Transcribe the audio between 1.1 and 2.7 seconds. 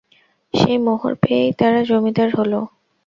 পেয়েই তারা জমিদার হলো।